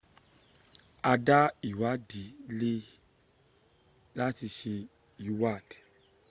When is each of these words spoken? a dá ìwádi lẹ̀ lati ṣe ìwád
a 1.11 1.11
dá 1.27 1.39
ìwádi 1.69 2.23
lẹ̀ 2.59 2.77
lati 4.17 4.47
ṣe 4.57 4.75
ìwád 5.29 5.67